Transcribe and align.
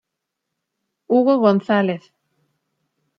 Hugo 1.07 1.35
González 1.37 2.01